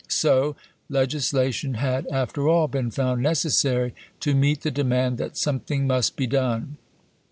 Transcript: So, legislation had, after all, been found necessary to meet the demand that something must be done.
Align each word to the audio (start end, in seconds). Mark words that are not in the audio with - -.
So, 0.07 0.55
legislation 0.89 1.75
had, 1.75 2.07
after 2.07 2.49
all, 2.49 2.67
been 2.67 2.89
found 2.89 3.21
necessary 3.21 3.93
to 4.21 4.33
meet 4.33 4.61
the 4.61 4.71
demand 4.71 5.19
that 5.19 5.37
something 5.37 5.85
must 5.85 6.15
be 6.15 6.25
done. 6.25 6.77